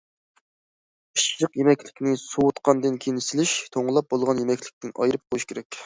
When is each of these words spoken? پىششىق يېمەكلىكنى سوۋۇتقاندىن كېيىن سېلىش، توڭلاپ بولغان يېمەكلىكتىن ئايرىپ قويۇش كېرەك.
پىششىق 1.17 1.59
يېمەكلىكنى 1.61 2.15
سوۋۇتقاندىن 2.23 2.99
كېيىن 3.05 3.23
سېلىش، 3.29 3.57
توڭلاپ 3.79 4.13
بولغان 4.15 4.45
يېمەكلىكتىن 4.47 4.99
ئايرىپ 4.99 5.27
قويۇش 5.29 5.53
كېرەك. 5.53 5.75